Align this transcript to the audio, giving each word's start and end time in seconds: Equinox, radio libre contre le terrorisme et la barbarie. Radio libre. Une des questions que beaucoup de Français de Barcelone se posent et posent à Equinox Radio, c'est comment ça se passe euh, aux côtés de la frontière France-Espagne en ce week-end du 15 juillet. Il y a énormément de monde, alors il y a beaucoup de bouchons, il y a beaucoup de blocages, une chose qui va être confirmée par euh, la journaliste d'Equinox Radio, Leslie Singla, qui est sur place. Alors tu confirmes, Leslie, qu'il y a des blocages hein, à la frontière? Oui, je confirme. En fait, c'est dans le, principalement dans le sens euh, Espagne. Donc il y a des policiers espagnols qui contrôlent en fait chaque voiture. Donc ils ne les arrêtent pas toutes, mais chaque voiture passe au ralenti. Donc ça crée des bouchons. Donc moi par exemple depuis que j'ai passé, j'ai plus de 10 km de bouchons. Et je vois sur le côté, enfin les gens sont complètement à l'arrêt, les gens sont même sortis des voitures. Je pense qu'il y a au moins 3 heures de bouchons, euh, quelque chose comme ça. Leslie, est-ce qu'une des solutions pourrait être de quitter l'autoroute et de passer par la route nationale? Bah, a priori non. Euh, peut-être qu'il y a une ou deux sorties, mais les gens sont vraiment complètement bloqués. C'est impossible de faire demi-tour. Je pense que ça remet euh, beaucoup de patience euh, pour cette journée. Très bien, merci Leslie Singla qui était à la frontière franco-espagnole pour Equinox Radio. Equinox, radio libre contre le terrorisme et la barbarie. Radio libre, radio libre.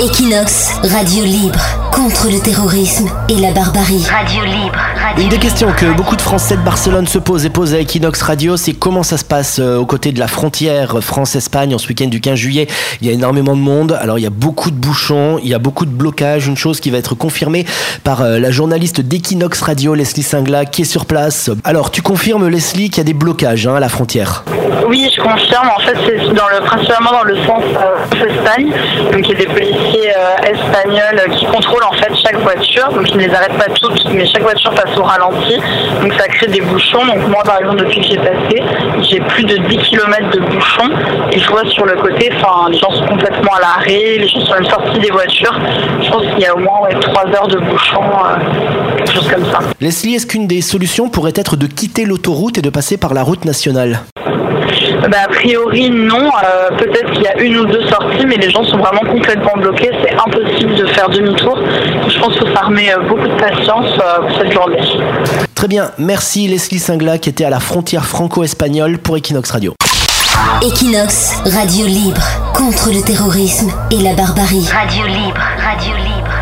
Equinox, 0.00 0.80
radio 0.82 1.24
libre 1.24 1.60
contre 1.92 2.28
le 2.30 2.40
terrorisme 2.40 3.08
et 3.28 3.36
la 3.36 3.52
barbarie. 3.52 4.04
Radio 4.04 4.44
libre. 4.44 4.76
Une 5.18 5.28
des 5.28 5.38
questions 5.38 5.72
que 5.72 5.94
beaucoup 5.94 6.16
de 6.16 6.22
Français 6.22 6.56
de 6.56 6.62
Barcelone 6.62 7.06
se 7.06 7.18
posent 7.18 7.44
et 7.44 7.50
posent 7.50 7.74
à 7.74 7.80
Equinox 7.80 8.22
Radio, 8.22 8.56
c'est 8.56 8.72
comment 8.72 9.02
ça 9.02 9.16
se 9.16 9.24
passe 9.24 9.58
euh, 9.60 9.76
aux 9.76 9.86
côtés 9.86 10.12
de 10.12 10.18
la 10.18 10.26
frontière 10.26 11.02
France-Espagne 11.02 11.74
en 11.74 11.78
ce 11.78 11.88
week-end 11.88 12.08
du 12.08 12.20
15 12.20 12.34
juillet. 12.38 12.66
Il 13.00 13.06
y 13.06 13.10
a 13.10 13.12
énormément 13.12 13.54
de 13.54 13.60
monde, 13.60 13.96
alors 14.00 14.18
il 14.18 14.22
y 14.22 14.26
a 14.26 14.30
beaucoup 14.30 14.70
de 14.70 14.76
bouchons, 14.76 15.38
il 15.42 15.48
y 15.48 15.54
a 15.54 15.58
beaucoup 15.58 15.86
de 15.86 15.90
blocages, 15.90 16.46
une 16.46 16.56
chose 16.56 16.80
qui 16.80 16.90
va 16.90 16.98
être 16.98 17.14
confirmée 17.14 17.64
par 18.04 18.22
euh, 18.22 18.38
la 18.38 18.50
journaliste 18.50 19.00
d'Equinox 19.00 19.60
Radio, 19.60 19.94
Leslie 19.94 20.22
Singla, 20.22 20.64
qui 20.64 20.82
est 20.82 20.86
sur 20.86 21.06
place. 21.06 21.50
Alors 21.64 21.90
tu 21.90 22.02
confirmes, 22.02 22.48
Leslie, 22.48 22.90
qu'il 22.90 22.98
y 22.98 23.02
a 23.02 23.04
des 23.04 23.14
blocages 23.14 23.66
hein, 23.66 23.74
à 23.74 23.80
la 23.80 23.88
frontière? 23.88 24.44
Oui, 24.86 25.08
je 25.14 25.20
confirme. 25.20 25.68
En 25.76 25.80
fait, 25.80 25.96
c'est 26.06 26.32
dans 26.34 26.48
le, 26.48 26.64
principalement 26.64 27.12
dans 27.12 27.24
le 27.24 27.36
sens 27.44 27.62
euh, 27.76 28.26
Espagne. 28.26 28.72
Donc 29.12 29.28
il 29.28 29.30
y 29.30 29.34
a 29.34 29.38
des 29.38 29.46
policiers 29.46 30.12
espagnols 30.44 31.30
qui 31.36 31.46
contrôlent 31.46 31.84
en 31.84 31.92
fait 31.92 32.12
chaque 32.22 32.38
voiture. 32.40 32.88
Donc 32.92 33.10
ils 33.10 33.16
ne 33.16 33.22
les 33.26 33.34
arrêtent 33.34 33.58
pas 33.58 33.70
toutes, 33.74 34.04
mais 34.12 34.26
chaque 34.26 34.42
voiture 34.42 34.70
passe 34.74 34.96
au 34.96 35.02
ralenti. 35.02 35.56
Donc 36.00 36.12
ça 36.14 36.28
crée 36.28 36.46
des 36.46 36.60
bouchons. 36.60 37.04
Donc 37.06 37.28
moi 37.28 37.42
par 37.44 37.58
exemple 37.58 37.76
depuis 37.76 38.00
que 38.00 38.06
j'ai 38.06 38.16
passé, 38.16 38.62
j'ai 39.10 39.20
plus 39.20 39.44
de 39.44 39.56
10 39.56 39.78
km 39.78 40.30
de 40.30 40.40
bouchons. 40.40 40.90
Et 41.32 41.38
je 41.38 41.48
vois 41.48 41.64
sur 41.66 41.84
le 41.86 41.96
côté, 41.96 42.30
enfin 42.36 42.70
les 42.70 42.78
gens 42.78 42.90
sont 42.90 43.06
complètement 43.06 43.54
à 43.54 43.60
l'arrêt, 43.60 44.18
les 44.18 44.28
gens 44.28 44.40
sont 44.40 44.54
même 44.54 44.66
sortis 44.66 45.00
des 45.00 45.10
voitures. 45.10 45.58
Je 46.02 46.10
pense 46.10 46.22
qu'il 46.22 46.40
y 46.40 46.46
a 46.46 46.54
au 46.54 46.58
moins 46.58 46.88
3 47.00 47.26
heures 47.28 47.48
de 47.48 47.58
bouchons, 47.58 48.02
euh, 48.02 48.96
quelque 48.98 49.12
chose 49.12 49.30
comme 49.30 49.44
ça. 49.50 49.60
Leslie, 49.80 50.14
est-ce 50.14 50.26
qu'une 50.26 50.46
des 50.46 50.60
solutions 50.60 51.08
pourrait 51.08 51.32
être 51.36 51.56
de 51.56 51.66
quitter 51.66 52.04
l'autoroute 52.04 52.58
et 52.58 52.62
de 52.62 52.70
passer 52.70 52.96
par 52.96 53.14
la 53.14 53.22
route 53.22 53.44
nationale? 53.44 54.00
Bah, 55.08 55.18
a 55.24 55.28
priori 55.28 55.90
non. 55.90 56.30
Euh, 56.44 56.76
peut-être 56.76 57.12
qu'il 57.12 57.22
y 57.22 57.26
a 57.26 57.38
une 57.38 57.56
ou 57.58 57.66
deux 57.66 57.86
sorties, 57.88 58.26
mais 58.26 58.36
les 58.36 58.50
gens 58.50 58.64
sont 58.64 58.78
vraiment 58.78 59.04
complètement 59.10 59.56
bloqués. 59.56 59.90
C'est 60.02 60.14
impossible 60.14 60.74
de 60.74 60.86
faire 60.86 61.08
demi-tour. 61.08 61.58
Je 62.08 62.18
pense 62.18 62.36
que 62.36 62.52
ça 62.54 62.62
remet 62.62 62.92
euh, 62.92 63.08
beaucoup 63.08 63.26
de 63.26 63.34
patience 63.34 63.90
euh, 63.98 64.26
pour 64.26 64.38
cette 64.38 64.52
journée. 64.52 64.80
Très 65.54 65.68
bien, 65.68 65.90
merci 65.98 66.48
Leslie 66.48 66.78
Singla 66.78 67.18
qui 67.18 67.28
était 67.28 67.44
à 67.44 67.50
la 67.50 67.60
frontière 67.60 68.04
franco-espagnole 68.04 68.98
pour 68.98 69.16
Equinox 69.16 69.50
Radio. 69.50 69.74
Equinox, 70.62 71.40
radio 71.44 71.86
libre 71.86 72.22
contre 72.54 72.90
le 72.90 73.02
terrorisme 73.02 73.70
et 73.90 73.98
la 73.98 74.14
barbarie. 74.14 74.66
Radio 74.72 75.06
libre, 75.06 75.40
radio 75.58 75.94
libre. 75.96 76.41